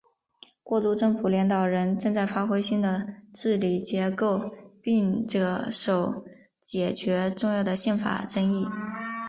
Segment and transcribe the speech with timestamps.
[0.63, 4.49] 过渡政府领导人正在发展新的治理结构
[4.81, 6.25] 并着手
[6.59, 8.65] 解决重要的宪法争议。